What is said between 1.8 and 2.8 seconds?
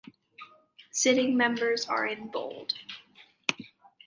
are in bold.